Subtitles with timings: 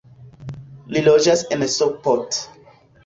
[0.95, 2.41] Li loĝas en Sopot.